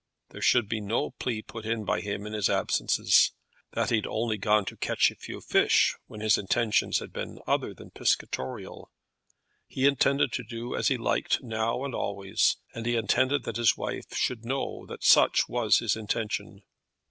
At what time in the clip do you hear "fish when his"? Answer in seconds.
5.41-6.39